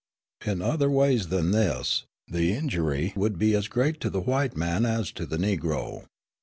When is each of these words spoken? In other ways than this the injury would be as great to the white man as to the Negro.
In 0.43 0.63
other 0.63 0.89
ways 0.89 1.27
than 1.27 1.51
this 1.51 2.05
the 2.27 2.53
injury 2.53 3.13
would 3.15 3.37
be 3.37 3.53
as 3.55 3.67
great 3.67 4.01
to 4.01 4.09
the 4.09 4.21
white 4.21 4.57
man 4.57 4.83
as 4.83 5.11
to 5.11 5.27
the 5.27 5.37
Negro. 5.37 6.05